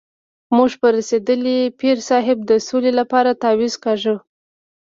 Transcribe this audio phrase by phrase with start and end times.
[0.55, 4.15] موږ په رسېدلي پیر صاحب د سولې لپاره تعویض کاږو.